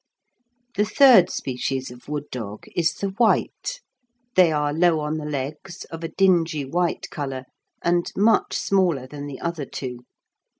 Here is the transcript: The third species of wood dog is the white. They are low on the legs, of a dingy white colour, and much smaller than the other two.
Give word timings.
The 0.77 0.83
third 0.85 1.29
species 1.29 1.91
of 1.91 2.09
wood 2.09 2.23
dog 2.31 2.65
is 2.75 2.95
the 2.95 3.09
white. 3.09 3.81
They 4.33 4.51
are 4.51 4.73
low 4.73 4.99
on 4.99 5.17
the 5.19 5.25
legs, 5.25 5.85
of 5.91 6.03
a 6.03 6.07
dingy 6.09 6.65
white 6.65 7.11
colour, 7.11 7.43
and 7.83 8.11
much 8.17 8.57
smaller 8.57 9.05
than 9.05 9.27
the 9.27 9.39
other 9.39 9.67
two. 9.67 9.99